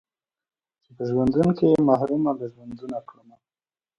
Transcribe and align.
چې 0.83 0.89
په 0.97 1.03
ژوندون 1.09 1.47
کښې 1.57 1.67
يې 1.73 1.79
محرومه 1.89 2.31
له 2.39 2.45
ژوندونه 2.53 2.97
کړمه 3.07 3.37